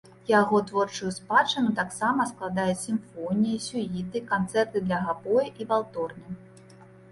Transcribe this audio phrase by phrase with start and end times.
[0.29, 6.27] Яго творчую спадчыну таксама складаюць сімфоніі, сюіты, канцэрты для габоя і валторны.